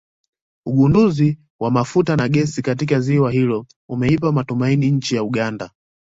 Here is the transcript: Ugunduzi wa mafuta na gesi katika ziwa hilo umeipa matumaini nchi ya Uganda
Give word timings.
Ugunduzi 0.65 1.39
wa 1.59 1.71
mafuta 1.71 2.15
na 2.15 2.29
gesi 2.29 2.61
katika 2.61 2.99
ziwa 2.99 3.31
hilo 3.31 3.65
umeipa 3.89 4.31
matumaini 4.31 4.91
nchi 4.91 5.15
ya 5.15 5.23
Uganda 5.23 5.71